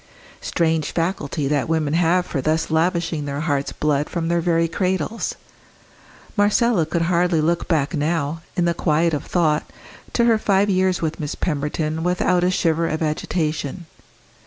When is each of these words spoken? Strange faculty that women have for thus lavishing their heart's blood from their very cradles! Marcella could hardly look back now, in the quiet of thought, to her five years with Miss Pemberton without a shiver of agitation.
Strange 0.41 0.93
faculty 0.93 1.47
that 1.47 1.69
women 1.69 1.93
have 1.93 2.25
for 2.25 2.41
thus 2.41 2.71
lavishing 2.71 3.25
their 3.25 3.41
heart's 3.41 3.71
blood 3.71 4.09
from 4.09 4.29
their 4.29 4.41
very 4.41 4.67
cradles! 4.67 5.35
Marcella 6.35 6.87
could 6.87 7.03
hardly 7.03 7.39
look 7.39 7.67
back 7.67 7.93
now, 7.93 8.41
in 8.57 8.65
the 8.65 8.73
quiet 8.73 9.13
of 9.13 9.23
thought, 9.23 9.61
to 10.11 10.25
her 10.25 10.39
five 10.39 10.71
years 10.71 11.03
with 11.03 11.19
Miss 11.19 11.35
Pemberton 11.35 12.01
without 12.01 12.43
a 12.43 12.49
shiver 12.49 12.87
of 12.87 13.03
agitation. 13.03 13.85